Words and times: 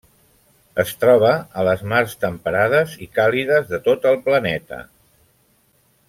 Es 0.83 0.93
troba 1.01 1.33
a 1.63 1.65
les 1.67 1.83
mars 1.91 2.15
temperades 2.25 2.95
i 3.07 3.11
càlides 3.21 3.69
de 3.73 3.81
tot 3.89 4.07
el 4.13 4.17
planeta. 4.31 4.81